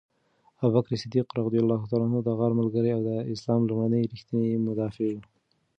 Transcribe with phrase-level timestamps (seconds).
[0.65, 1.25] ابوبکر صدیق
[2.25, 5.17] د غار ملګری او د اسلام لومړنی ریښتینی مدافع و.